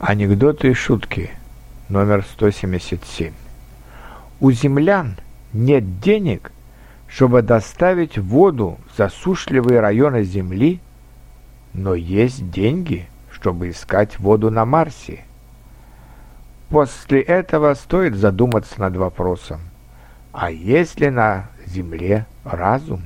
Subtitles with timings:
[0.00, 1.28] Анекдоты и шутки.
[1.88, 3.32] Номер 177.
[4.38, 5.16] У землян
[5.52, 6.52] нет денег,
[7.08, 10.78] чтобы доставить воду в засушливые районы Земли,
[11.74, 15.24] но есть деньги, чтобы искать воду на Марсе.
[16.68, 19.62] После этого стоит задуматься над вопросом,
[20.30, 23.02] а есть ли на Земле разум?